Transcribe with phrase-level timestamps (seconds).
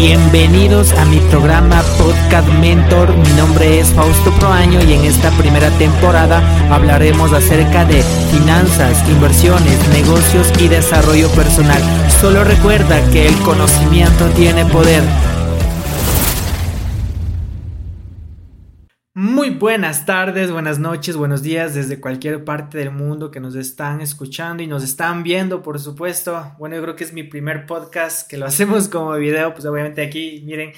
[0.00, 3.14] Bienvenidos a mi programa Podcast Mentor.
[3.18, 9.78] Mi nombre es Fausto Proaño y en esta primera temporada hablaremos acerca de finanzas, inversiones,
[9.90, 11.82] negocios y desarrollo personal.
[12.18, 15.04] Solo recuerda que el conocimiento tiene poder.
[19.40, 24.02] Muy buenas tardes, buenas noches, buenos días desde cualquier parte del mundo que nos están
[24.02, 26.52] escuchando y nos están viendo, por supuesto.
[26.58, 30.02] Bueno, yo creo que es mi primer podcast que lo hacemos como video, pues obviamente
[30.02, 30.74] aquí, miren,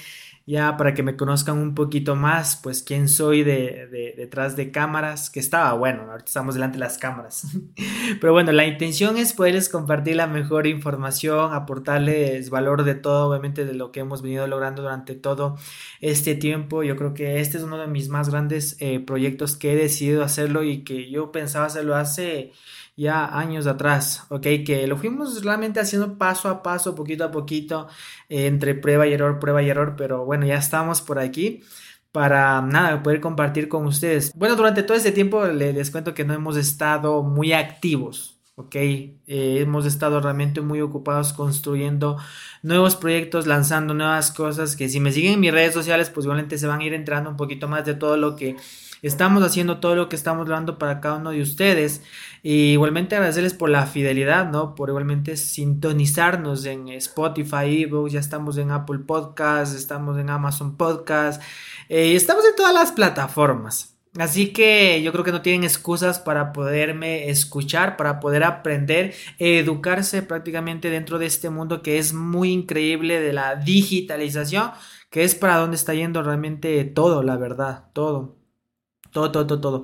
[0.52, 3.88] ya para que me conozcan un poquito más, pues quién soy de,
[4.18, 7.46] detrás de cámaras, que estaba bueno, ahorita estamos delante de las cámaras.
[8.20, 13.64] Pero bueno, la intención es poderles compartir la mejor información, aportarles valor de todo, obviamente
[13.64, 15.56] de lo que hemos venido logrando durante todo
[16.02, 16.82] este tiempo.
[16.82, 20.22] Yo creo que este es uno de mis más grandes eh, proyectos que he decidido
[20.22, 22.52] hacerlo y que yo pensaba hacerlo hace
[22.96, 24.42] ya años atrás, ¿ok?
[24.66, 27.88] Que lo fuimos realmente haciendo paso a paso, poquito a poquito,
[28.28, 31.62] eh, entre prueba y error, prueba y error, pero bueno, ya estamos por aquí
[32.12, 34.32] para nada, poder compartir con ustedes.
[34.34, 38.74] Bueno, durante todo este tiempo les, cuento que no hemos estado muy activos, ¿ok?
[38.76, 42.18] Eh, hemos estado realmente muy ocupados construyendo
[42.62, 46.58] nuevos proyectos, lanzando nuevas cosas que si me siguen en mis redes sociales, pues igualmente
[46.58, 48.56] se van a ir entrando un poquito más de todo lo que
[49.02, 52.02] estamos haciendo, todo lo que estamos dando para cada uno de ustedes.
[52.42, 54.74] Y igualmente agradecerles por la fidelidad, ¿no?
[54.74, 61.44] Por igualmente sintonizarnos en Spotify, ya estamos en Apple Podcasts, estamos en Amazon Podcasts,
[61.88, 63.92] eh, estamos en todas las plataformas.
[64.18, 70.22] Así que yo creo que no tienen excusas para poderme escuchar, para poder aprender, educarse
[70.22, 74.72] prácticamente dentro de este mundo que es muy increíble de la digitalización,
[75.08, 78.36] que es para donde está yendo realmente todo, la verdad, todo,
[79.12, 79.60] todo, todo, todo.
[79.60, 79.82] todo.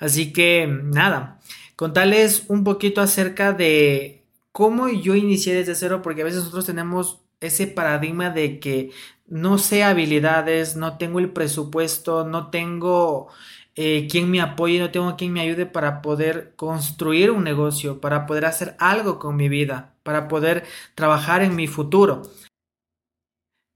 [0.00, 1.40] Así que nada,
[1.76, 7.20] contarles un poquito acerca de cómo yo inicié desde cero, porque a veces nosotros tenemos
[7.40, 8.92] ese paradigma de que
[9.26, 13.28] no sé habilidades, no tengo el presupuesto, no tengo
[13.76, 18.26] eh, quien me apoye, no tengo quien me ayude para poder construir un negocio, para
[18.26, 20.64] poder hacer algo con mi vida, para poder
[20.94, 22.22] trabajar en mi futuro.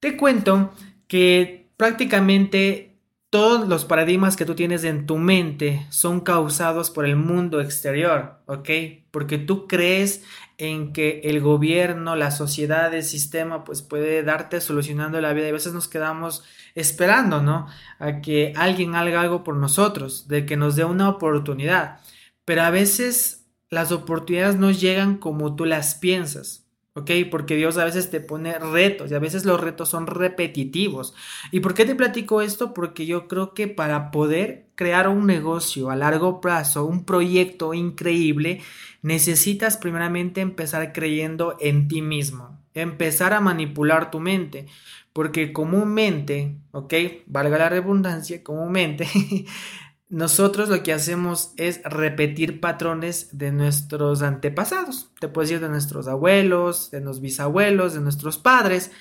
[0.00, 0.72] Te cuento
[1.06, 2.93] que prácticamente
[3.34, 8.38] todos los paradigmas que tú tienes en tu mente son causados por el mundo exterior,
[8.46, 8.70] ¿ok?
[9.10, 10.22] Porque tú crees
[10.56, 15.46] en que el gobierno, la sociedad, el sistema, pues puede darte solucionando la vida.
[15.46, 16.44] Y a veces nos quedamos
[16.76, 17.66] esperando, ¿no?
[17.98, 21.98] A que alguien haga algo por nosotros, de que nos dé una oportunidad.
[22.44, 26.63] Pero a veces las oportunidades no llegan como tú las piensas.
[26.94, 27.10] ¿Ok?
[27.30, 31.14] Porque Dios a veces te pone retos y a veces los retos son repetitivos.
[31.50, 32.72] ¿Y por qué te platico esto?
[32.72, 38.60] Porque yo creo que para poder crear un negocio a largo plazo, un proyecto increíble,
[39.02, 44.66] necesitas primeramente empezar creyendo en ti mismo, empezar a manipular tu mente.
[45.12, 46.92] Porque comúnmente, ¿ok?
[47.26, 49.06] Valga la redundancia, comúnmente
[50.08, 56.08] nosotros lo que hacemos es repetir patrones de nuestros antepasados, te puedes decir de nuestros
[56.08, 58.92] abuelos, de los bisabuelos, de nuestros padres,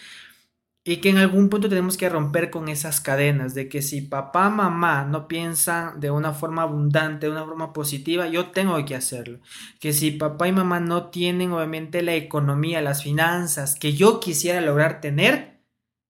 [0.86, 4.50] y que en algún punto tenemos que romper con esas cadenas de que si papá,
[4.50, 9.40] mamá no piensan de una forma abundante, de una forma positiva, yo tengo que hacerlo.
[9.80, 14.60] Que si papá y mamá no tienen obviamente la economía, las finanzas que yo quisiera
[14.60, 15.62] lograr tener,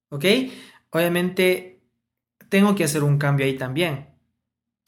[0.10, 0.26] ¿ok?
[0.90, 1.84] Obviamente
[2.50, 4.13] tengo que hacer un cambio ahí también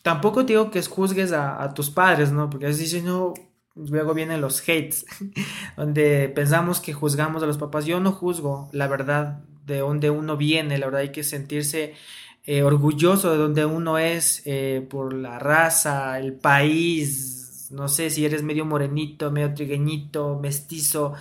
[0.05, 2.47] tampoco te digo que juzgues a, tus padres, ¿no?
[2.47, 3.33] Porque así si no,
[3.73, 5.03] luego vienen los hates,
[5.77, 7.87] donde pensamos que juzgamos a los papás.
[7.87, 11.95] Yo no juzgo, la verdad, de dónde uno viene, la verdad hay que sentirse
[12.43, 18.25] eh, orgulloso de donde uno es, eh, por la raza, el país, no sé si
[18.25, 21.13] eres medio morenito, medio trigueñito, mestizo,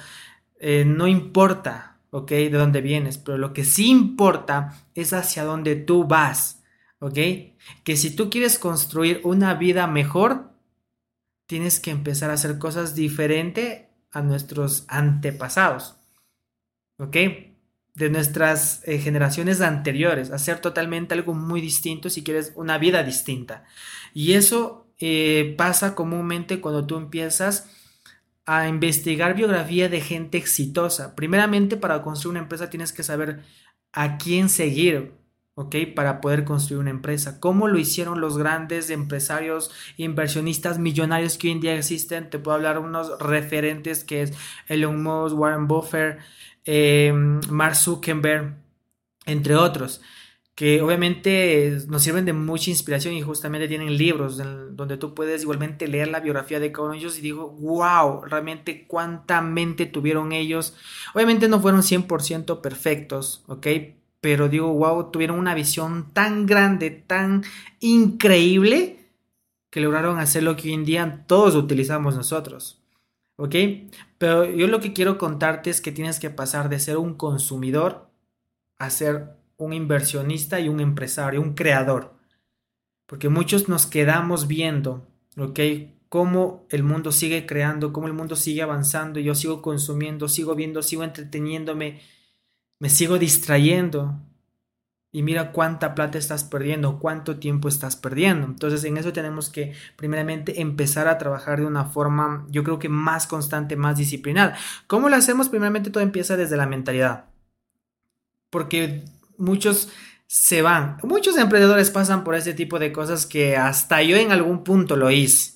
[0.61, 2.29] eh, no importa, ¿ok?
[2.29, 6.61] De dónde vienes, pero lo que sí importa es hacia dónde tú vas.
[7.05, 7.19] ¿ok?
[7.83, 10.51] Que si tú quieres construir una vida mejor,
[11.47, 15.97] tienes que empezar a hacer cosas diferentes a nuestros antepasados,
[16.99, 17.17] ¿ok?
[17.95, 23.65] De nuestras eh, generaciones anteriores, hacer totalmente algo muy distinto si quieres una vida distinta.
[24.13, 27.69] Y eso eh, pasa comúnmente cuando tú empiezas
[28.47, 31.15] a investigar biografía de gente exitosa.
[31.15, 33.43] Primeramente, para construir una empresa tienes que saber
[33.93, 35.13] a quién seguir,
[35.55, 35.77] ¿ok?
[35.95, 37.41] Para poder construir una empresa.
[37.41, 42.31] ¿Cómo lo hicieron los grandes empresarios, inversionistas millonarios que hoy en día existen?
[42.31, 44.33] Te puedo hablar unos referentes que es
[44.69, 46.19] Elon Musk, Warren Buffett,
[46.65, 48.57] em, Mark Zuckerberg,
[49.27, 50.01] entre otros.
[50.55, 54.37] que obviamente nos sirven de mucha inspiración y justamente tienen libros
[54.77, 58.23] donde tú puedes igualmente leer la biografía de cada uno de ellos y digo, wow,
[58.25, 60.77] realmente cuánta mente tuvieron ellos.
[61.15, 63.67] Obviamente no fueron 100% perfectos, ¿ok?
[64.25, 67.45] Pero digo, wow, tuvieron una visión tan grande, tan
[67.81, 69.11] increíble,
[69.69, 72.83] que lograron hacer lo que hoy en día todos utilizamos nosotros.
[73.37, 73.55] ¿Ok?
[74.17, 78.09] Pero yo lo que quiero contarte es que tienes que pasar de ser un consumidor
[78.79, 82.15] a ser un inversionista y un empresario, un creador.
[83.05, 85.07] Porque muchos nos quedamos viendo,
[85.37, 85.61] ¿ok?
[86.09, 90.81] Cómo el mundo sigue creando, cómo el mundo sigue avanzando, yo sigo consumiendo, sigo viendo,
[90.81, 92.01] sigo entreteniéndome,
[92.85, 94.21] me sigo distrayendo.
[95.11, 98.47] Y mira cuánta plata estás perdiendo, cuánto tiempo estás perdiendo.
[98.47, 102.91] Entonces en eso tenemos que primeramente empezar a trabajar de una forma, yo creo que
[102.91, 104.55] más constante, más disciplinada.
[104.87, 105.49] ¿Cómo lo hacemos?
[105.49, 107.25] Primeramente todo empieza desde la mentalidad.
[108.51, 109.07] Porque
[109.39, 109.89] muchos
[110.27, 110.99] se van.
[111.05, 115.11] Muchos emprendedores pasan por ese tipo de cosas que hasta yo en algún punto lo
[115.11, 115.55] hice.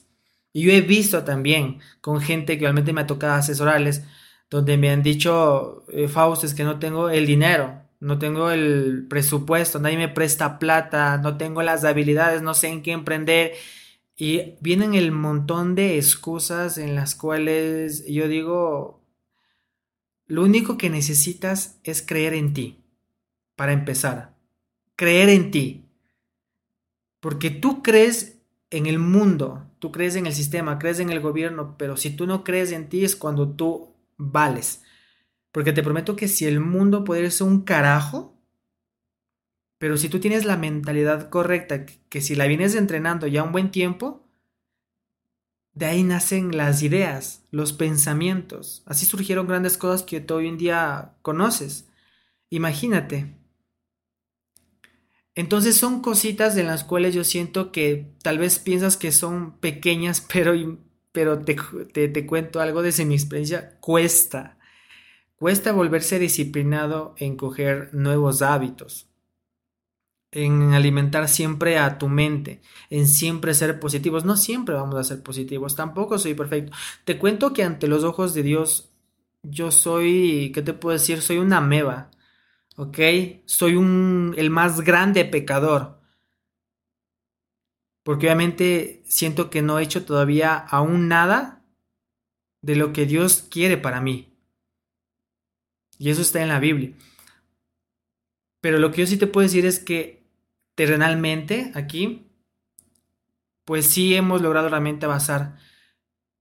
[0.54, 4.02] Y yo he visto también con gente que realmente me ha tocado asesorarles,
[4.50, 9.06] donde me han dicho, eh, Fausto, es que no tengo el dinero, no tengo el
[9.08, 13.52] presupuesto, nadie me presta plata, no tengo las habilidades, no sé en qué emprender.
[14.16, 19.04] Y vienen el montón de excusas en las cuales yo digo,
[20.26, 22.84] lo único que necesitas es creer en ti
[23.56, 24.34] para empezar.
[24.96, 25.84] Creer en ti.
[27.20, 28.38] Porque tú crees
[28.70, 32.26] en el mundo, tú crees en el sistema, crees en el gobierno, pero si tú
[32.26, 34.82] no crees en ti es cuando tú vales.
[35.52, 38.38] Porque te prometo que si el mundo puede ser un carajo,
[39.78, 43.70] pero si tú tienes la mentalidad correcta, que si la vienes entrenando ya un buen
[43.70, 44.28] tiempo,
[45.72, 48.82] de ahí nacen las ideas, los pensamientos.
[48.84, 51.88] Así surgieron grandes cosas que hoy en día conoces.
[52.50, 53.38] Imagínate,
[55.38, 60.20] entonces son cositas de las cuales yo siento que tal vez piensas que son pequeñas,
[60.32, 60.52] pero,
[61.18, 61.56] pero te,
[62.08, 64.56] te, cuento algo desde mi experiencia, cuesta.
[65.34, 69.08] Cuesta volverse disciplinado en coger nuevos hábitos,
[70.30, 74.24] en alimentar siempre a tu mente, en siempre ser positivos.
[74.24, 76.70] No siempre vamos a ser positivos, tampoco soy perfecto.
[77.04, 78.92] Te cuento que ante los ojos de Dios
[79.42, 81.20] yo soy, ¿qué te puedo decir?
[81.20, 82.12] Soy una meba.
[82.76, 82.98] ¿ok?
[83.44, 85.97] Soy un, el más grande pecador.
[88.08, 91.62] Porque obviamente siento que no he hecho todavía aún nada
[92.62, 94.34] de lo que Dios quiere para mí.
[95.98, 96.94] Y eso está en la Biblia.
[98.62, 100.26] Pero lo que yo sí te puedo decir es que
[100.74, 102.32] terrenalmente aquí,
[103.66, 105.58] pues sí hemos logrado realmente avanzar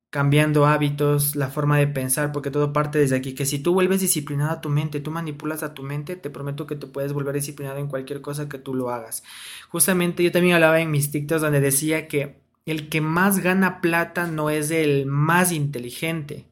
[0.09, 3.99] cambiando hábitos, la forma de pensar, porque todo parte desde aquí, que si tú vuelves
[3.99, 7.35] disciplinado a tu mente, tú manipulas a tu mente, te prometo que te puedes volver
[7.35, 9.23] disciplinado en cualquier cosa que tú lo hagas.
[9.69, 14.27] Justamente yo también hablaba en mis TikToks donde decía que el que más gana plata
[14.27, 16.47] no es el más inteligente,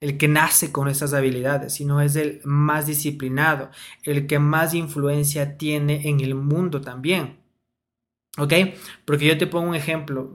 [0.00, 3.70] el que nace con esas habilidades, sino es el más disciplinado,
[4.02, 7.38] el que más influencia tiene en el mundo también.
[8.38, 8.52] ¿Ok?
[9.04, 10.32] Porque yo te pongo un ejemplo.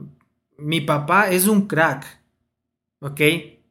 [0.56, 2.18] Mi papá es un crack
[3.00, 3.20] ¿ok?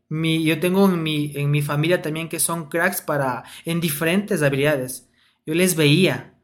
[0.09, 4.41] Mi, yo tengo en mi, en mi familia también que son cracks para, en diferentes
[4.41, 5.09] habilidades.
[5.45, 6.35] Yo les veía,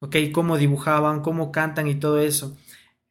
[0.00, 0.16] ¿ok?
[0.32, 2.56] Cómo dibujaban, cómo cantan y todo eso,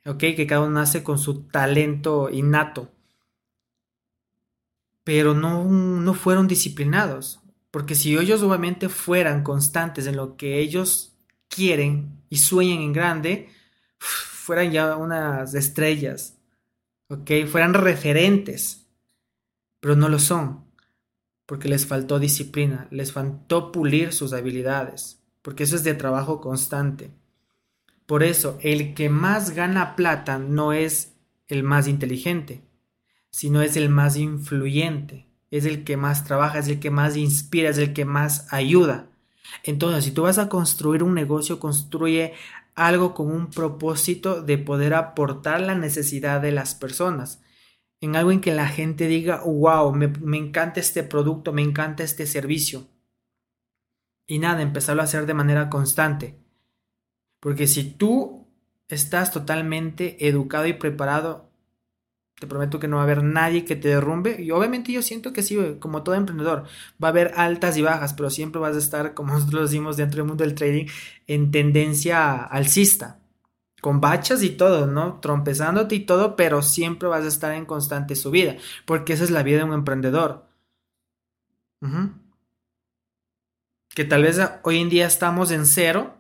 [0.06, 0.20] ¿ok?
[0.20, 2.92] Que cada uno nace con su talento innato.
[5.04, 7.42] Pero no, no fueron disciplinados.
[7.72, 11.16] Porque si ellos obviamente fueran constantes en lo que ellos
[11.48, 13.50] quieren y sueñan en grande,
[14.00, 16.40] fueran ya unas estrellas,
[17.10, 17.32] ¿ok?
[17.48, 18.79] Fueran referentes,
[19.80, 20.66] pero no lo son,
[21.46, 27.12] porque les faltó disciplina, les faltó pulir sus habilidades, porque eso es de trabajo constante.
[28.06, 31.16] Por eso, el que más gana plata no es
[31.48, 32.64] el más inteligente,
[33.32, 37.70] sino es el más influyente, es el que más trabaja, es el que más inspira,
[37.70, 39.08] es el que más ayuda.
[39.64, 42.34] Entonces, si tú vas a construir un negocio, construye
[42.76, 47.42] algo con un propósito de poder aportar la necesidad de las personas,
[48.02, 52.04] en algo en que la gente diga, wow, me, me encanta este producto, me encanta
[52.04, 52.88] este servicio.
[54.28, 56.40] Y nada, empezarlo a hacer de manera constante.
[57.40, 58.48] Porque si tú
[58.88, 61.50] estás totalmente educado y preparado,
[62.40, 64.42] te prometo que no va a haber nadie que te derrumbe.
[64.42, 66.66] Y obviamente yo siento que sí, como todo emprendedor,
[67.04, 70.18] va a haber altas y bajas, pero siempre vas a estar, como nosotros decimos dentro
[70.18, 70.86] del mundo del trading,
[71.28, 73.19] en tendencia alcista.
[73.82, 75.20] Con bachas y todo, ¿no?
[75.20, 79.44] Trompezándote y todo, pero siempre vas a estar en constante subida, porque esa es la
[79.44, 80.46] vida de un emprendedor.
[83.90, 86.18] Que tal vez hoy en día estamos en cero,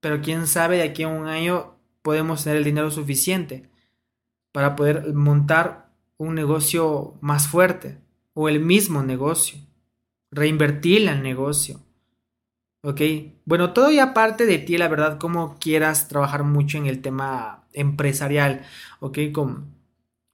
[0.00, 3.70] pero quién sabe de aquí a un año podemos tener el dinero suficiente
[4.52, 8.00] para poder montar un negocio más fuerte
[8.34, 9.58] o el mismo negocio,
[10.30, 11.80] reinvertir el negocio.
[12.82, 13.00] ¿Ok?
[13.44, 17.64] Bueno, todo ya parte de ti, la verdad, como quieras trabajar mucho en el tema
[17.72, 18.64] empresarial,
[19.00, 19.18] ¿ok?
[19.32, 19.74] Con,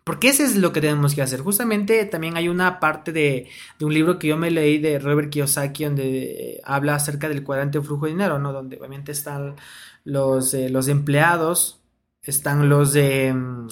[0.05, 1.41] porque eso es lo que tenemos que hacer.
[1.41, 3.49] Justamente también hay una parte de,
[3.79, 7.79] de, un libro que yo me leí de Robert Kiyosaki donde habla acerca del cuadrante
[7.79, 8.53] de flujo de dinero, ¿no?
[8.53, 9.57] Donde obviamente están
[10.05, 11.81] los, eh, los empleados,
[12.23, 13.69] están los mm,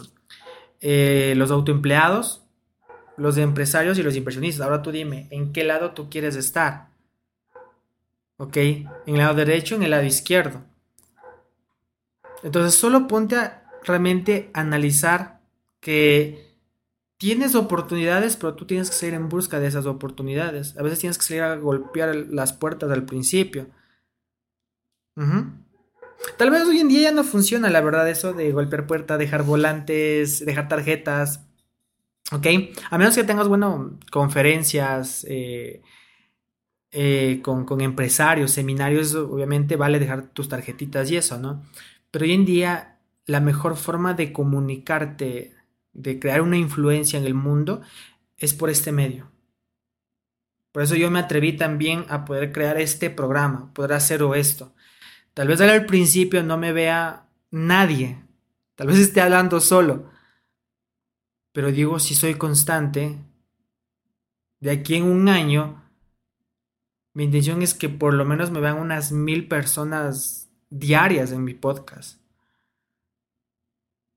[0.80, 2.42] eh, los autoempleados,
[3.16, 4.66] los empresarios y los inversionistas.
[4.66, 6.91] Ahora tú dime, ¿en qué lado tú quieres estar?
[8.36, 8.56] ¿Ok?
[8.56, 10.64] ¿En el lado derecho en el lado izquierdo?
[12.42, 15.40] Entonces solo ponte a realmente analizar
[15.80, 16.52] que
[17.18, 20.76] tienes oportunidades, pero tú tienes que salir en busca de esas oportunidades.
[20.76, 23.68] A veces tienes que salir a golpear las puertas al principio.
[26.36, 29.44] Tal vez hoy en día ya no funciona, la verdad, eso de golpear puertas, dejar
[29.44, 31.46] volantes, dejar tarjetas.
[32.32, 32.46] ¿Ok?
[32.90, 35.82] A menos que tengas, bueno, conferencias eh,
[36.92, 41.62] eh, con, con empresarios, seminarios, obviamente vale dejar tus tarjetitas y eso, ¿no?
[42.11, 45.54] Pero hoy en día la mejor forma de comunicarte
[45.92, 47.82] de crear una influencia en el mundo
[48.37, 49.30] es por este medio.
[50.72, 54.75] Por eso yo me atreví también a poder crear este programa, poder hacer esto.
[55.34, 58.22] Tal vez al principio no me vea nadie,
[58.75, 60.11] tal vez esté hablando solo,
[61.52, 63.18] pero digo, si soy constante,
[64.61, 65.81] de aquí en un año,
[67.14, 71.54] mi intención es que por lo menos me vean unas mil personas diarias en mi
[71.54, 72.21] podcast.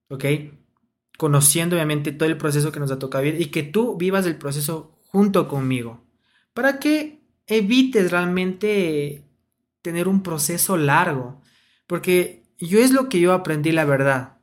[0.10, 0.26] ¿Ok?
[1.18, 4.38] conociendo obviamente todo el proceso que nos ha tocado vivir y que tú vivas el
[4.38, 6.04] proceso junto conmigo,
[6.54, 9.24] para que evites realmente
[9.82, 11.42] tener un proceso largo,
[11.88, 14.38] porque yo es lo que yo aprendí la verdad,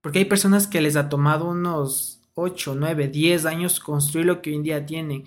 [0.00, 4.50] porque hay personas que les ha tomado unos 8, 9, 10 años construir lo que
[4.50, 5.24] hoy en día tienen,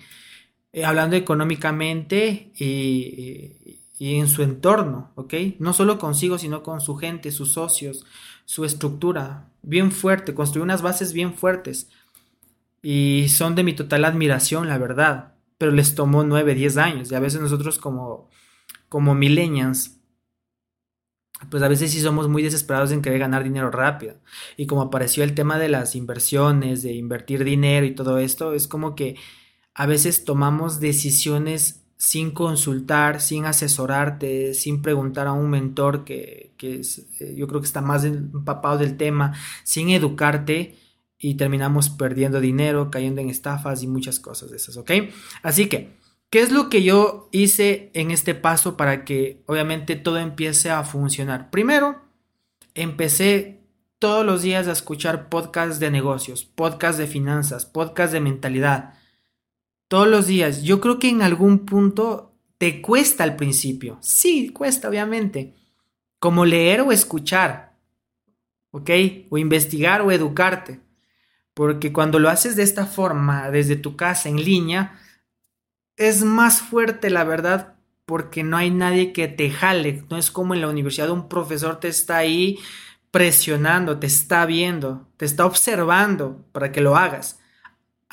[0.74, 5.34] eh, hablando económicamente y, en su entorno, ¿ok?
[5.60, 8.04] No solo consigo, sino con su gente, sus socios,
[8.44, 11.88] su estructura, bien fuerte, construyó unas bases bien fuertes.
[12.82, 15.34] Y son de mi total admiración, la verdad.
[15.58, 17.12] Pero les tomó 9, 10 años.
[17.12, 18.28] Y a veces nosotros como,
[18.88, 19.14] como
[21.50, 24.16] pues a veces sí somos muy desesperados en querer ganar dinero rápido.
[24.56, 28.66] Y como apareció el tema de las inversiones, de invertir dinero y todo esto, es
[28.66, 29.16] como que
[29.74, 37.34] a veces tomamos decisiones sin consultar, sin asesorarte, sin preguntar a un mentor que, eh,
[37.36, 39.32] yo creo que está más empapado del tema,
[39.64, 40.76] sin educarte
[41.18, 44.90] y terminamos perdiendo dinero, cayendo en estafas y muchas cosas de esas, ¿ok?
[45.42, 45.96] Así que,
[46.30, 50.84] ¿qué es lo que yo hice en este paso para que obviamente todo empiece a
[50.84, 51.50] funcionar?
[51.50, 52.02] Primero,
[52.74, 53.60] empecé
[53.98, 58.94] todos los días a escuchar podcasts de negocios, podcasts de finanzas, podcasts de mentalidad
[59.94, 60.64] todos los días.
[60.64, 63.96] Yo creo que en algún punto te cuesta al principio.
[64.00, 65.54] Sí, cuesta, obviamente.
[66.18, 67.76] Como leer o escuchar.
[68.72, 68.90] ¿Ok?
[69.30, 70.80] O investigar o educarte.
[71.54, 74.98] Porque cuando lo haces de esta forma, desde tu casa, en línea,
[75.96, 80.02] es más fuerte, la verdad, porque no hay nadie que te jale.
[80.10, 82.58] No es como en la universidad, un profesor te está ahí
[83.12, 87.38] presionando, te está viendo, te está observando para que lo hagas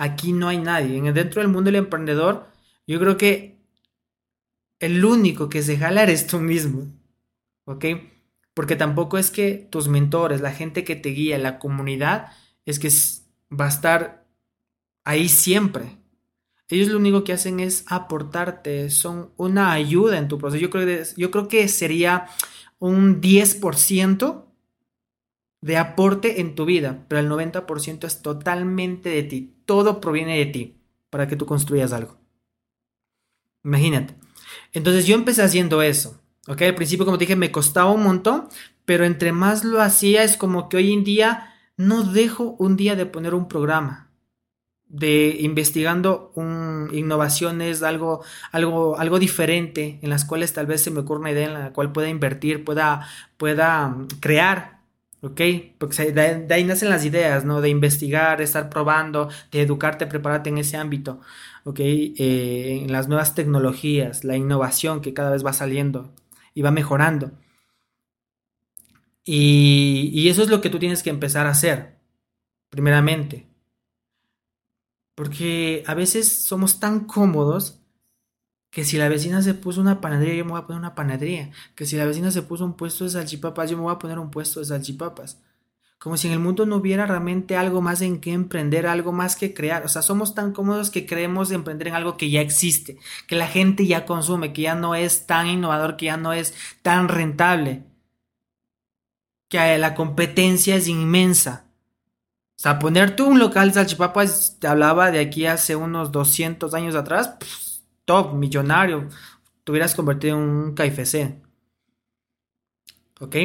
[0.01, 0.99] aquí no hay nadie.
[1.13, 2.47] Dentro del mundo del emprendedor,
[2.87, 3.59] yo creo que
[4.79, 6.87] el único que se jala eres tú mismo.
[7.65, 7.85] ¿Ok?
[8.55, 12.29] Porque tampoco es que tus mentores, la gente que te guía, la comunidad,
[12.65, 12.89] es que
[13.55, 14.25] va a estar
[15.03, 15.97] ahí siempre.
[16.67, 20.61] Ellos lo único que hacen es aportarte, son una ayuda en tu proceso.
[20.61, 22.27] Yo creo que, yo creo que sería
[22.79, 24.45] un 10%
[25.61, 29.60] de aporte en tu vida, pero el 90% es totalmente de ti.
[29.71, 30.75] Todo proviene de ti
[31.09, 32.17] para que tú construyas algo.
[33.63, 34.15] Imagínate.
[34.73, 36.21] Entonces yo empecé haciendo eso.
[36.49, 36.61] ¿Ok?
[36.63, 38.49] Al principio, como dije, me costaba un montón,
[38.83, 42.97] pero entre más lo hacía es como que hoy en día no dejo un día
[42.97, 44.11] de poner un programa
[44.89, 46.33] de investigando
[46.91, 51.47] innovaciones, algo, algo, algo diferente, en las cuales tal vez se me ocurra una idea
[51.47, 54.80] en la cual pueda invertir, pueda, pueda mm, crear
[55.21, 55.41] ¿ok?
[55.77, 57.61] Porque de, ahí nacen las ideas, ¿no?
[57.61, 61.21] De investigar, de estar probando, de educarte, prepararte en ese ámbito,
[61.63, 61.79] ¿ok?
[61.79, 66.13] Eh, en las nuevas tecnologías, la innovación que cada vez va saliendo
[66.53, 67.31] y va mejorando.
[69.23, 71.97] Y eso es lo que tú tienes que empezar a hacer,
[72.69, 73.47] primeramente.
[75.15, 77.80] Porque a veces somos tan cómodos
[78.71, 81.51] Que si la vecina se puso una panadería, yo me voy a poner una panadería.
[81.75, 84.17] Que si la vecina se puso un puesto de salchipapas, yo me voy a poner
[84.17, 85.39] un puesto de salchipapas.
[85.99, 89.35] Como si en el mundo no hubiera realmente algo más en que emprender, algo más
[89.35, 89.85] que crear.
[89.85, 92.97] O sea, somos tan cómodos que creemos emprender en algo que ya existe,
[93.27, 96.55] que la gente ya consume, que ya no es tan innovador, que ya no es
[96.81, 97.83] tan rentable.
[99.47, 101.65] Que la competencia es inmensa.
[102.57, 106.73] O sea, poner tú un local de salchipapas, te hablaba de aquí hace unos 200
[106.73, 107.35] años atrás,
[108.11, 109.07] top, millonario,
[109.63, 111.41] te hubieras convertido en un KFC.
[113.21, 113.35] ¿Ok?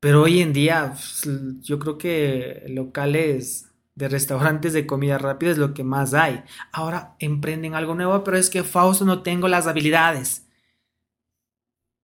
[0.00, 1.28] Pero hoy en día pues,
[1.60, 6.42] yo creo que locales de restaurantes de comida rápida es lo que más hay.
[6.72, 10.48] Ahora emprenden algo nuevo, pero es que Fausto no tengo las habilidades.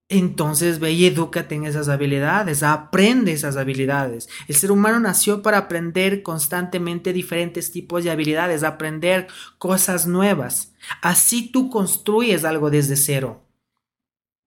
[0.09, 4.29] Entonces ve y edúcate en esas habilidades, aprende esas habilidades.
[4.47, 9.27] El ser humano nació para aprender constantemente diferentes tipos de habilidades, aprender
[9.59, 10.73] cosas nuevas.
[11.03, 13.43] Así tú construyes algo desde cero,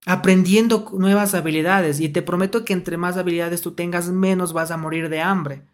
[0.06, 2.00] aprendiendo nuevas habilidades.
[2.00, 5.68] Y te prometo que entre más habilidades tú tengas, menos vas a morir de hambre.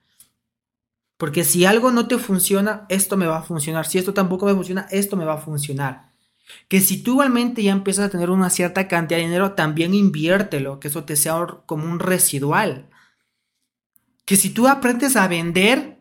[1.17, 3.85] Porque si algo no te funciona, esto me va a funcionar.
[3.85, 6.14] Si esto tampoco me funciona, esto me va a funcionar.
[6.67, 10.79] Que si tú igualmente ya empiezas a tener una cierta cantidad de dinero, también inviértelo,
[10.79, 12.89] que eso te sea como un residual.
[14.25, 15.99] Que si tú aprendes a vender,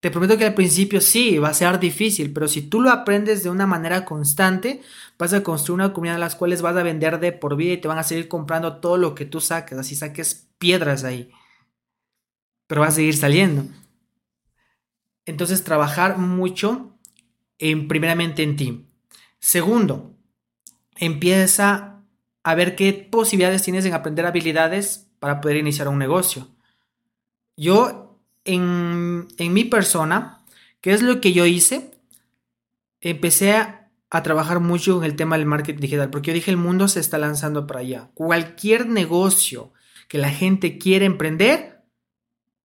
[0.00, 3.42] te prometo que al principio sí, va a ser difícil, pero si tú lo aprendes
[3.42, 4.80] de una manera constante,
[5.18, 7.80] vas a construir una comunidad en las cuales vas a vender de por vida y
[7.80, 11.30] te van a seguir comprando todo lo que tú saques, así saques piedras ahí.
[12.68, 13.64] Pero va a seguir saliendo.
[15.26, 16.96] Entonces, trabajar mucho
[17.58, 18.87] en, primeramente en ti.
[19.40, 20.14] Segundo,
[20.96, 22.02] empieza
[22.42, 26.48] a ver qué posibilidades tienes en aprender habilidades para poder iniciar un negocio.
[27.56, 30.44] Yo, en, mi persona,
[30.80, 31.90] ¿qué es lo que yo hice?
[33.00, 36.56] Empecé a, a trabajar mucho en el tema del marketing digital, porque yo dije, el
[36.56, 38.10] mundo se está lanzando para allá.
[38.14, 39.72] Cualquier negocio
[40.08, 41.82] que la gente quiere emprender,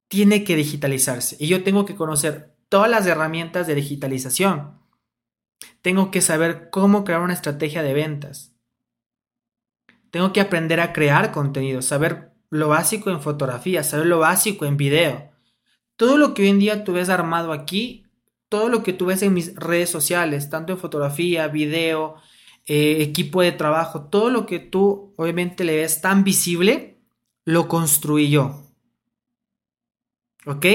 [0.07, 1.35] tiene que digitalizarse.
[1.39, 4.82] Y yo tengo que conocer todas las herramientas de digitalización
[5.81, 8.53] tengo que saber cómo crear una estrategia de ventas.
[10.11, 14.77] Tengo que aprender a crear contenido, saber lo básico en fotografía, saber lo básico en
[14.77, 15.31] video.
[15.95, 18.05] Todo lo que hoy en día tú ves armado aquí,
[18.47, 22.17] todo lo que tú ves en mis redes sociales, tanto en fotografía, video,
[22.67, 26.99] eh, equipo de trabajo, todo lo que tú obviamente le ves tan visible,
[27.43, 28.61] lo construí yo.
[30.45, 30.65] ¿Ok?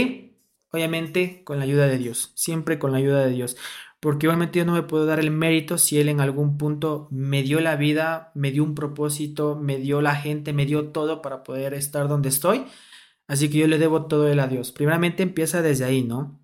[0.70, 3.56] Obviamente con la ayuda de Dios, siempre con la ayuda de Dios
[4.00, 7.42] porque obviamente yo no me puedo dar el mérito si él en algún punto me
[7.42, 11.42] dio la vida, me dio un propósito, me dio la gente, me dio todo para
[11.42, 12.64] poder estar donde estoy.
[13.26, 14.72] Así que yo le debo todo el a Dios.
[14.72, 16.40] Primeramente empieza desde ahí, ¿no?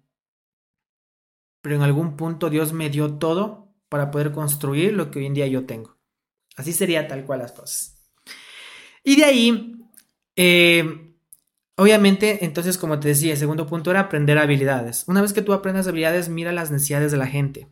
[1.62, 5.34] Pero en algún punto Dios me dio todo para poder construir lo que hoy en
[5.34, 5.96] día yo tengo.
[6.56, 8.04] Así sería tal cual las cosas.
[9.02, 9.76] Y de ahí,
[10.36, 11.13] eh,
[11.76, 15.04] Obviamente, entonces, como te decía, el segundo punto era aprender habilidades.
[15.08, 17.68] Una vez que tú aprendas habilidades, mira las necesidades de la gente.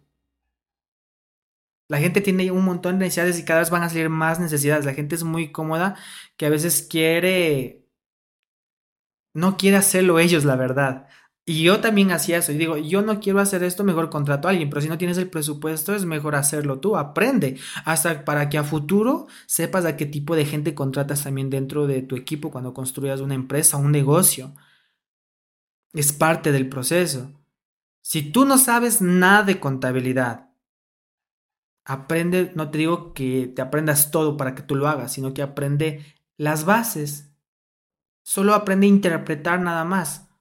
[1.89, 4.85] La gente tiene un montón de necesidades y cada vez van a salir más necesidades.
[4.87, 5.97] La gente es muy cómoda
[6.37, 7.87] que a veces quiere...
[9.35, 11.09] No quiere hacerlo ellos, la verdad.
[11.45, 14.53] Y yo también hacía eso y digo, yo no quiero hacer esto, mejor contrato a
[14.53, 18.59] alguien, pero si no tienes el presupuesto es mejor hacerlo tú, aprende, hasta para que
[18.59, 22.73] a futuro sepas a qué tipo de gente contratas también dentro de tu equipo cuando
[22.73, 24.55] construyas una empresa, un negocio.
[25.93, 27.33] Es parte del proceso.
[28.03, 30.51] Si tú no sabes nada de contabilidad,
[31.85, 35.43] aprende, no te digo que te aprendas todo para que tú lo hagas, sino que
[35.43, 36.05] aprende
[36.37, 37.33] las bases.
[38.23, 40.32] Solo aprende a interpretar nada más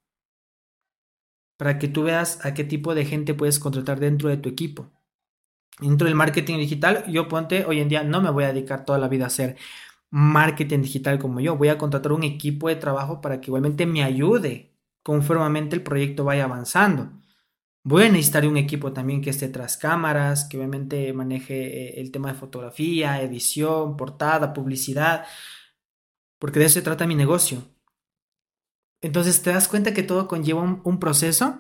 [1.62, 4.90] para que tú veas a qué tipo de gente puedes contratar dentro de tu equipo.
[5.80, 8.98] Dentro del marketing digital, yo ponte, hoy en día no me voy a dedicar toda
[8.98, 9.58] la vida a hacer
[10.10, 11.56] marketing digital como yo.
[11.58, 16.24] Voy a contratar un equipo de trabajo para que igualmente me ayude conformemente el proyecto
[16.24, 17.12] vaya avanzando.
[17.84, 22.10] Voy a necesitar un equipo también que esté tras cámaras, que obviamente maneje eh, el
[22.10, 25.28] tema de fotografía, edición, portada, publicidad,
[26.40, 27.71] porque de eso se trata mi negocio.
[29.02, 31.60] Entonces te das cuenta que todo conlleva un, proceso,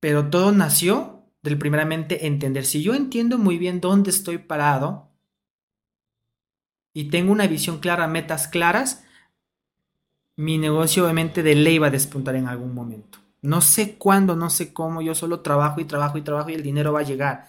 [0.00, 2.64] pero todo nació del primeramente entender.
[2.64, 5.10] Si yo entiendo muy bien dónde estoy parado
[6.94, 9.04] y tengo una visión clara, metas claras,
[10.36, 13.18] mi negocio obviamente de ley va a despuntar en algún momento.
[13.42, 16.62] No sé cuándo, no sé cómo, yo solo trabajo y trabajo y trabajo y el
[16.62, 17.48] dinero va a llegar.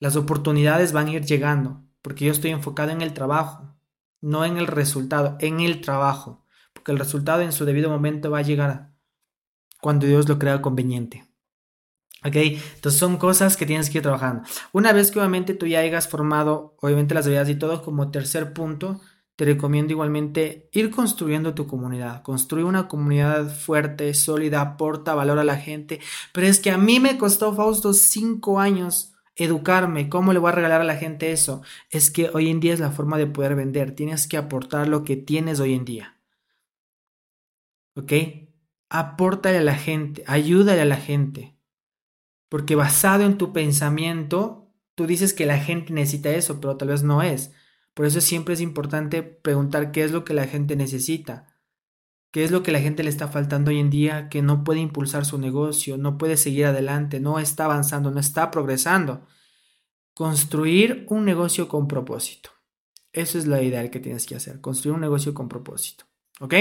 [0.00, 3.76] Las oportunidades van a ir llegando, porque yo estoy enfocado en el trabajo,
[4.20, 6.39] no en el resultado, en el trabajo
[6.72, 8.90] porque el resultado en su debido momento va a llegar
[9.80, 11.26] cuando Dios lo crea conveniente.
[12.24, 12.36] ¿Ok?
[12.36, 14.42] Entonces son cosas que tienes que ir trabajando.
[14.72, 18.52] Una vez que obviamente tú ya hayas formado, obviamente las habilidades y todo, como tercer
[18.52, 19.00] punto,
[19.36, 22.22] te recomiendo igualmente ir construyendo tu comunidad.
[22.22, 25.98] Construir una comunidad fuerte, sólida, aporta valor a la gente.
[26.34, 30.10] Pero es que a mí me costó, Fausto, cinco años educarme.
[30.10, 31.62] ¿Cómo le voy a regalar a la gente eso?
[31.88, 33.94] Es que hoy en día es la forma de poder vender.
[33.94, 36.19] Tienes que aportar lo que tienes hoy en día.
[37.94, 38.12] ¿Ok?
[38.88, 41.56] Apórtale a la gente, ayúdale a la gente.
[42.48, 47.02] Porque basado en tu pensamiento, tú dices que la gente necesita eso, pero tal vez
[47.02, 47.52] no es.
[47.94, 51.50] Por eso siempre es importante preguntar qué es lo que la gente necesita.
[52.32, 54.78] ¿Qué es lo que la gente le está faltando hoy en día que no puede
[54.78, 59.26] impulsar su negocio, no puede seguir adelante, no está avanzando, no está progresando?
[60.14, 62.50] Construir un negocio con propósito.
[63.12, 66.04] Eso es la idea que tienes que hacer, construir un negocio con propósito.
[66.38, 66.54] ¿Ok?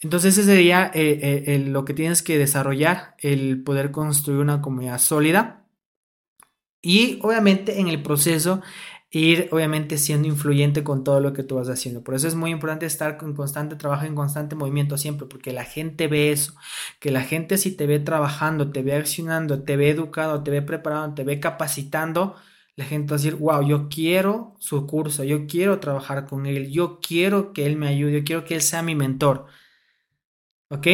[0.00, 4.98] Entonces ese sería eh, eh, lo que tienes que desarrollar, el poder construir una comunidad
[4.98, 5.66] sólida
[6.82, 8.60] y obviamente en el proceso
[9.10, 12.02] ir obviamente siendo influyente con todo lo que tú vas haciendo.
[12.02, 15.64] Por eso es muy importante estar en constante trabajo, en constante movimiento siempre, porque la
[15.64, 16.54] gente ve eso,
[17.00, 20.62] que la gente si te ve trabajando, te ve accionando, te ve educado, te ve
[20.62, 22.34] preparado, te ve capacitando,
[22.76, 26.70] la gente va a decir, wow, yo quiero su curso, yo quiero trabajar con él,
[26.72, 29.46] yo quiero que él me ayude, yo quiero que él sea mi mentor.
[30.74, 30.88] ¿Ok?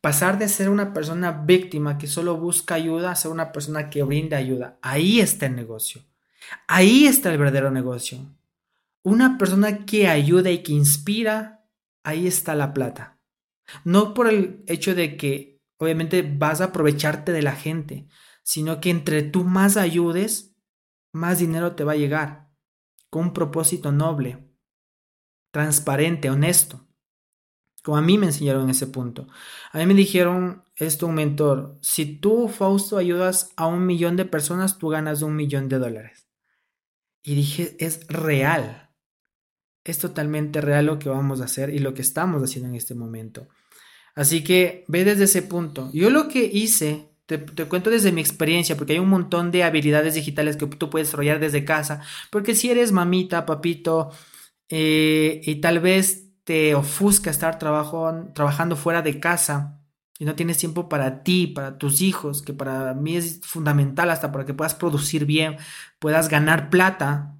[0.00, 4.02] Pasar de ser una persona víctima que solo busca ayuda a ser una persona que
[4.02, 4.78] brinda ayuda.
[4.80, 6.02] Ahí está el negocio.
[6.66, 8.18] Ahí está el verdadero negocio.
[9.02, 11.66] Una persona que ayuda y que inspira,
[12.02, 13.20] ahí está la plata.
[13.84, 18.08] No por el hecho de que obviamente vas a aprovecharte de la gente,
[18.42, 20.56] sino que entre tú más ayudes,
[21.12, 22.50] más dinero te va a llegar,
[23.10, 24.50] con un propósito noble,
[25.50, 26.89] transparente, honesto.
[27.82, 29.26] Como a mí me enseñaron en ese punto.
[29.72, 34.24] A mí me dijeron esto un mentor, si tú, Fausto, ayudas a un millón de
[34.24, 36.26] personas, tú ganas un millón de dólares.
[37.22, 38.90] Y dije, es real.
[39.84, 42.94] Es totalmente real lo que vamos a hacer y lo que estamos haciendo en este
[42.94, 43.48] momento.
[44.14, 45.90] Así que ve desde ese punto.
[45.92, 50.14] Yo lo que hice, te, cuento desde mi experiencia, porque hay un montón de habilidades
[50.14, 52.02] digitales que tú puedes desarrollar desde casa.
[52.30, 54.10] Porque si eres mamita, papito,
[54.68, 59.80] eh, y tal vez te ofusca estar trabajando fuera de casa
[60.18, 64.30] y no tienes tiempo para ti, para tus hijos, que para mí es fundamental hasta
[64.30, 65.56] para que puedas producir bien,
[65.98, 67.36] puedas ganar plata,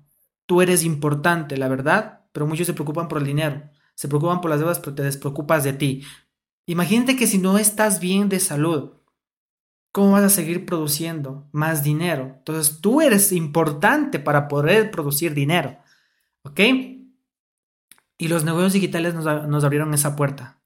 [0.46, 4.50] tú eres importante, la verdad, pero muchos se preocupan por el dinero, se preocupan por
[4.50, 6.04] las deudas, pero te despreocupas de ti.
[6.66, 8.92] Imagínate que si no estás bien de salud,
[9.92, 12.36] ¿cómo vas a seguir produciendo más dinero?
[12.38, 15.76] Entonces tú eres importante para poder producir dinero,
[16.44, 16.60] ¿ok?
[18.20, 20.60] Y los negocios digitales nos, abrieron esa puerta,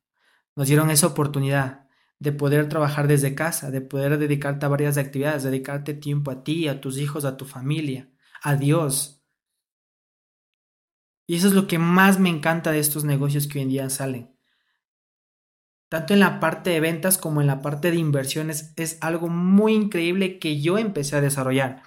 [0.57, 1.87] nos dieron esa oportunidad
[2.19, 6.67] de poder trabajar desde casa, de poder dedicarte a varias actividades, dedicarte tiempo a ti,
[6.67, 8.11] a tus hijos, a tu familia,
[8.43, 9.25] a Dios.
[11.29, 13.89] Y eso es lo que más me encanta de estos negocios que hoy en día
[13.89, 14.37] salen.
[15.89, 19.75] Tanto en la parte de ventas como en la parte de inversiones es algo muy
[19.75, 21.85] increíble que yo empecé a desarrollar.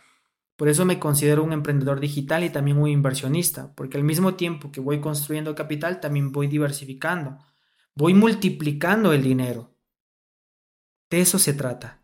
[0.57, 4.71] Por eso me considero un emprendedor digital y también un inversionista, porque al mismo tiempo
[4.71, 7.37] que voy construyendo capital, también voy diversificando,
[7.93, 9.77] voy multiplicando el dinero.
[11.11, 12.03] De eso se trata.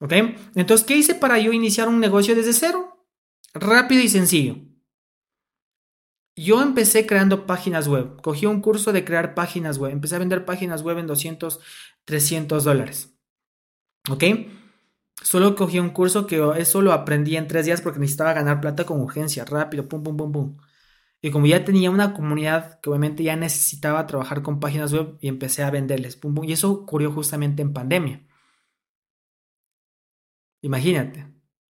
[0.00, 0.12] ¿Ok?
[0.56, 3.06] Entonces, ¿qué hice para yo iniciar un negocio desde cero?
[3.54, 4.56] Rápido y sencillo.
[6.34, 8.20] Yo empecé creando páginas web.
[8.20, 9.92] Cogí un curso de crear páginas web.
[9.92, 11.60] Empecé a vender páginas web en 200,
[12.04, 13.14] 300 dólares.
[14.10, 14.24] ¿Ok?
[15.22, 18.84] Solo cogí un curso que eso lo aprendí en tres días porque necesitaba ganar plata
[18.84, 20.56] con urgencia, rápido, pum, pum, pum, pum.
[21.22, 25.28] Y como ya tenía una comunidad que obviamente ya necesitaba trabajar con páginas web y
[25.28, 26.44] empecé a venderles, pum, pum.
[26.44, 28.26] Y eso ocurrió justamente en pandemia.
[30.62, 31.26] Imagínate.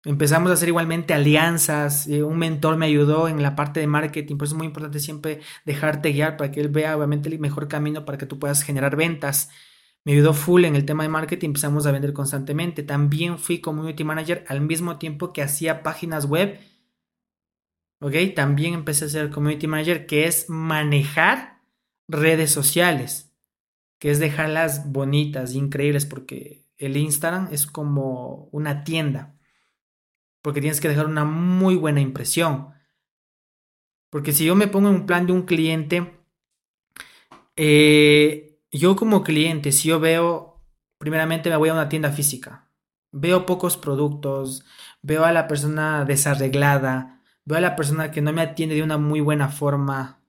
[0.04, 4.46] Empezamos a hacer igualmente alianzas, un mentor me ayudó en la parte de marketing, por
[4.46, 8.06] eso es muy importante siempre dejarte guiar para que él vea obviamente el mejor camino
[8.06, 9.50] para que tú puedas generar ventas
[10.08, 12.82] me ayudó full en el tema de marketing, empezamos a vender constantemente.
[12.82, 16.58] También fui community manager al mismo tiempo que hacía páginas web.
[18.00, 18.14] ¿Ok?
[18.34, 21.62] También empecé a ser community manager, que es manejar
[22.08, 23.34] redes sociales,
[24.00, 29.38] que es dejarlas bonitas, increíbles, porque el Instagram es como una tienda,
[30.42, 32.70] porque tienes que dejar una muy buena impresión.
[34.10, 36.14] Porque si yo me pongo en un plan de un cliente,
[37.58, 40.62] eh, yo como cliente, si yo veo,
[40.98, 42.70] primeramente me voy a una tienda física,
[43.12, 44.66] veo pocos productos,
[45.02, 48.98] veo a la persona desarreglada, veo a la persona que no me atiende de una
[48.98, 50.22] muy buena forma,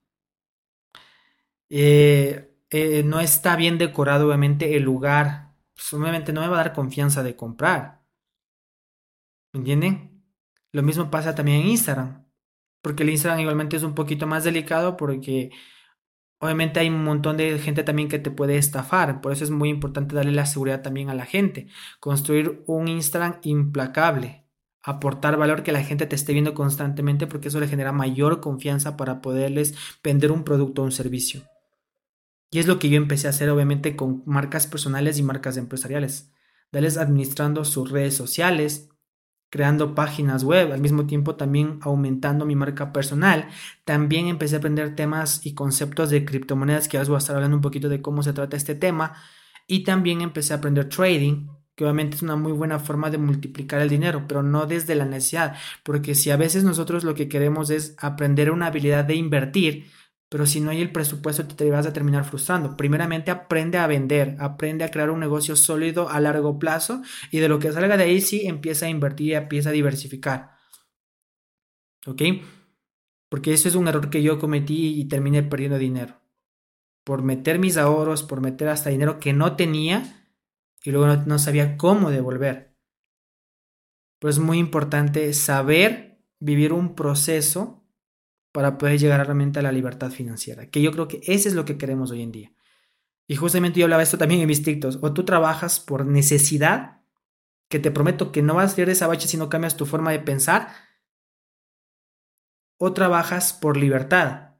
[1.70, 6.64] eh, eh, no está bien decorado obviamente el lugar, pues obviamente no me va a
[6.64, 8.03] dar confianza de comprar.
[9.53, 10.22] ¿Me entienden?
[10.72, 12.27] Lo mismo pasa también en Instagram.
[12.83, 15.51] Porque el Instagram igualmente es un poquito más delicado porque
[16.38, 19.20] obviamente hay un montón de gente también que te puede estafar.
[19.20, 21.68] Por eso es muy importante darle la seguridad también a la gente.
[22.01, 24.44] Construir un Instagram implacable.
[24.83, 28.96] Aportar valor que la gente te esté viendo constantemente porque eso le genera mayor confianza
[28.96, 31.42] para poderles vender un producto o un servicio.
[32.51, 36.33] Y es lo que yo empecé a hacer obviamente con marcas personales y marcas empresariales.
[36.72, 38.88] Darles administrando sus redes sociales,
[39.50, 43.48] creando páginas web, al mismo tiempo también aumentando mi marca personal.
[43.84, 47.56] También empecé a aprender temas y conceptos de criptomonedas, que ahora voy a estar hablando
[47.56, 49.14] un poquito de cómo se trata este tema.
[49.66, 53.80] Y también empecé a aprender trading, que obviamente es una muy buena forma de multiplicar
[53.80, 57.70] el dinero, pero no desde la necesidad, porque si a veces nosotros lo que queremos
[57.70, 59.87] es aprender una habilidad de invertir,
[60.29, 62.77] pero si no hay el presupuesto te vas a terminar frustrando.
[62.77, 67.49] Primeramente aprende a vender, aprende a crear un negocio sólido a largo plazo y de
[67.49, 70.59] lo que salga de ahí sí empieza a invertir y empieza a diversificar.
[72.07, 72.23] ¿Ok?
[73.29, 76.21] Porque eso es un error que yo cometí y terminé perdiendo dinero.
[77.05, 80.19] Por meter mis ahorros, por meter hasta dinero que no tenía
[80.85, 82.77] y luego no, sabía cómo devolver.
[84.19, 87.88] Pues es muy importante saber vivir un proceso
[88.59, 91.64] para poder llegar realmente a la libertad financiera, que yo creo que ese es lo
[91.64, 92.53] que queremos hoy en día.
[93.29, 97.03] Y justamente yo hablaba esto también en mis TikToks, o tú trabajas por necesidad,
[97.68, 99.87] que te prometo que no vas a salir de esa bache si no cambias tu
[99.87, 100.73] forma de pensar,
[102.79, 104.57] o trabajas por libertad,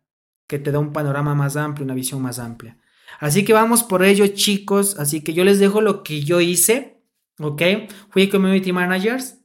[0.47, 2.79] que te da un panorama más amplio, una visión más amplia.
[3.19, 4.97] Así que vamos por ello, chicos.
[5.01, 7.03] Así que yo les dejo lo que yo hice,
[7.41, 7.63] ¿ok?
[8.11, 9.38] Fui Community Managers,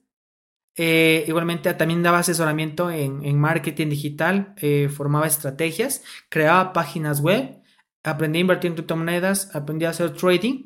[0.75, 7.61] eh, igualmente también daba asesoramiento en, marketing digital, eh, formaba estrategias, creaba páginas web,
[8.03, 10.65] aprendí a invertir en criptomonedas, aprendí a hacer trading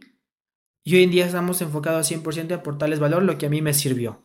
[0.86, 3.74] y hoy en día estamos enfocados 100% en portales valor, lo que a mí me
[3.74, 4.24] sirvió.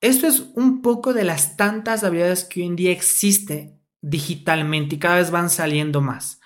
[0.00, 4.98] Esto es un poco de las tantas habilidades que hoy en día existe digitalmente y
[5.00, 6.40] cada vez van saliendo más.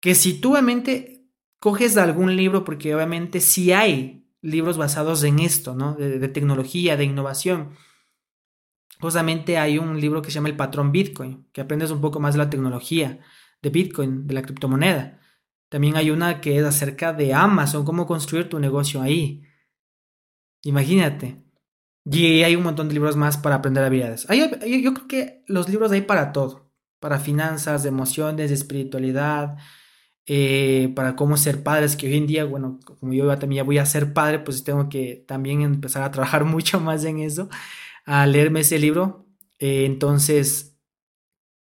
[0.00, 1.26] Que si tú obviamente
[1.58, 5.94] coges algún libro, porque obviamente si hay libros basados en esto, ¿no?
[5.94, 7.70] De, tecnología, de innovación.
[9.00, 12.34] Justamente hay un libro que se llama El Patrón Bitcoin, que aprendes un poco más
[12.34, 13.20] de la tecnología
[13.62, 15.20] de Bitcoin, de la criptomoneda.
[15.70, 19.42] También hay una que es acerca de Amazon, cómo construir tu negocio ahí.
[20.62, 21.42] Imagínate.
[22.04, 24.26] Y hay un montón de libros más para aprender habilidades.
[24.28, 26.70] yo creo que los libros hay para todo.
[27.00, 29.56] Para finanzas, emociones, espiritualidad,
[30.26, 33.78] eh, para cómo ser padres, que hoy en día, bueno, como yo también ya voy
[33.78, 37.48] a ser padre, pues tengo que también empezar a trabajar mucho más en eso,
[38.06, 39.26] a leerme ese libro.
[39.58, 40.76] Eh, entonces,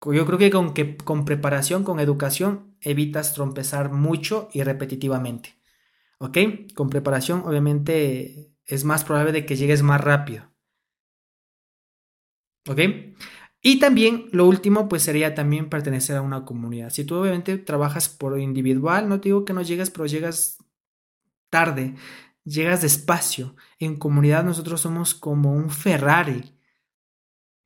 [0.06, 5.58] yo creo que con, que con preparación, con educación, evitas trompezar mucho y repetitivamente.
[6.19, 6.38] ¿Ok?
[6.76, 10.52] Con preparación, obviamente, es más probable de que llegues más rápido.
[12.69, 12.80] ¿Ok?
[13.63, 16.89] Y también lo último pues sería también pertenecer a una comunidad.
[16.89, 20.58] Si tú obviamente trabajas por individual, no te digo que no llegas, pero llegas
[21.49, 21.95] tarde,
[22.45, 23.56] llegas despacio.
[23.80, 26.58] En comunidad nosotros somos como un Ferrari.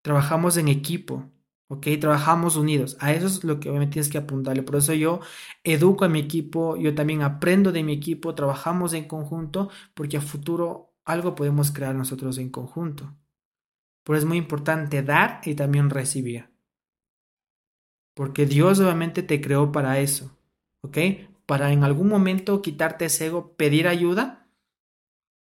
[0.02, 1.32] Trabajamos en equipo,
[1.68, 1.88] ¿ok?
[2.00, 2.98] Trabajamos unidos.
[3.00, 4.64] A eso es lo que obviamente tienes que apuntarle.
[4.64, 5.20] Por eso yo
[5.64, 10.22] educo a mi equipo, yo también aprendo de mi equipo, trabajamos en conjunto, porque a
[10.22, 13.16] futuro algo podemos crear nosotros en conjunto.
[14.08, 16.50] Por es muy importante dar y también recibir.
[18.14, 20.32] Porque Dios obviamente te creó para eso.
[20.80, 20.98] ¿Ok?
[21.46, 24.50] Para en algún momento quitarte ese ego, pedir ayuda.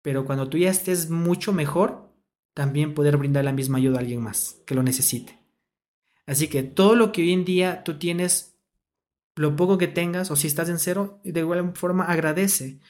[0.03, 2.12] Pero cuando tú ya estés mucho mejor,
[2.53, 5.38] también poder brindar la misma ayuda a alguien más que lo necesite.
[6.27, 8.59] Así que todo lo que hoy en día tú tienes,
[9.37, 12.81] lo poco que tengas, o si estás en cero, de igual forma agradece.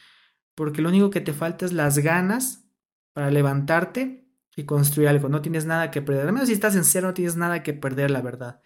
[0.55, 2.71] Porque lo único que te falta es las ganas
[3.13, 4.28] para levantarte
[4.59, 5.29] y construir algo.
[5.29, 6.27] No tienes nada que perder.
[6.27, 8.61] Al menos si estás en cero, no tienes nada que perder, la verdad,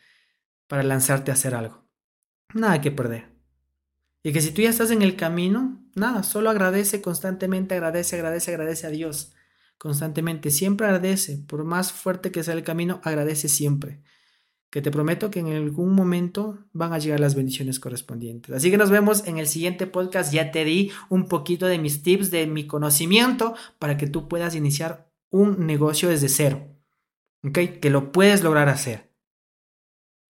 [0.66, 1.86] para lanzarte a hacer algo.
[2.54, 3.30] Nada que perder.
[4.22, 8.52] Y que si tú ya estás en el camino, nada, solo agradece constantemente, agradece, agradece,
[8.52, 9.34] agradece a Dios.
[9.76, 11.44] Constantemente, siempre agradece.
[11.46, 14.02] Por más fuerte que sea el camino, agradece siempre.
[14.70, 18.54] Que te prometo que en algún momento van a llegar las bendiciones correspondientes.
[18.54, 20.32] Así que nos vemos en el siguiente podcast.
[20.32, 24.54] Ya te di un poquito de mis tips, de mi conocimiento, para que tú puedas
[24.54, 26.68] iniciar un negocio desde cero.
[27.52, 29.10] Que lo puedes lograr hacer.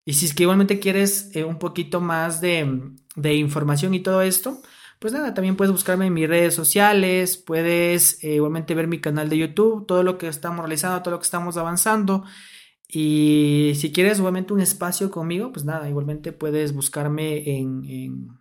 [0.05, 4.21] Y si es que igualmente quieres eh, un poquito más de, de, información y todo
[4.21, 4.61] esto,
[4.99, 9.29] pues nada, también puedes buscarme en mis redes sociales, puedes eh, igualmente ver mi canal
[9.29, 12.23] de YouTube, todo lo que estamos realizando, todo lo que estamos avanzando.
[12.93, 17.85] Y si quieres obviamente un espacio conmigo, pues nada, igualmente puedes buscarme en,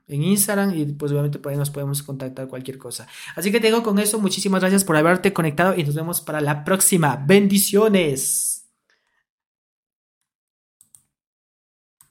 [0.09, 3.07] en, Instagram y pues obviamente nos podemos contactar cualquier cosa.
[3.37, 6.41] Así que te digo con eso, muchísimas gracias por haberte conectado y nos vemos para
[6.41, 7.23] la próxima.
[7.25, 8.50] Bendiciones.